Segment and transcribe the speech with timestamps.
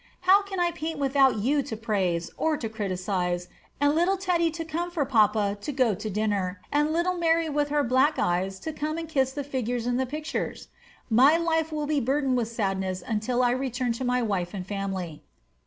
[0.21, 4.65] How can I paint without you to praise, or to criticize, and little Theddy to
[4.65, 8.73] come for papa to go to dinner, and little Mary with her black eyes to
[8.73, 10.69] come and kiss the figures in the pictures?...
[11.11, 15.21] My life will be burdened with sadness until I return to my wife and family."